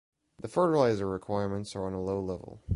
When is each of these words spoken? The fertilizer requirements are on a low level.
The 0.39 0.47
fertilizer 0.47 1.07
requirements 1.07 1.75
are 1.75 1.85
on 1.85 1.93
a 1.93 2.01
low 2.01 2.19
level. 2.19 2.63